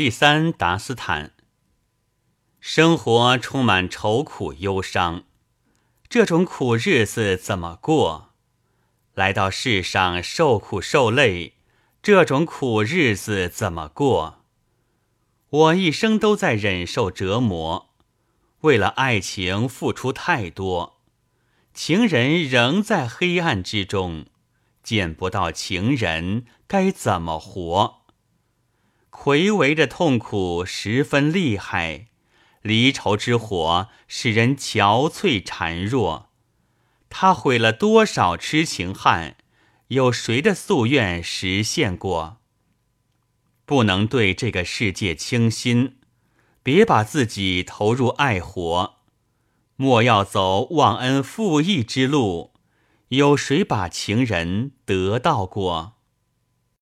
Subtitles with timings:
[0.00, 1.32] 第三，达斯坦。
[2.58, 5.24] 生活充满愁苦忧伤，
[6.08, 8.30] 这种苦日子怎么过？
[9.12, 11.52] 来到世上受苦受累，
[12.02, 14.42] 这种苦日子怎么过？
[15.50, 17.90] 我一生都在忍受折磨，
[18.60, 21.02] 为了爱情付出太多，
[21.74, 24.24] 情人仍在黑暗之中，
[24.82, 27.99] 见不到情人，该怎么活？
[29.10, 32.06] 魁违的痛苦十分厉害，
[32.62, 36.30] 离愁之火使人憔悴孱弱。
[37.10, 39.36] 他毁了多少痴情汉？
[39.88, 42.38] 有谁的夙愿实现过？
[43.66, 45.96] 不能对这个世界倾心，
[46.62, 48.94] 别把自己投入爱火。
[49.76, 52.52] 莫要走忘恩负义之路。
[53.08, 55.94] 有谁把情人得到过？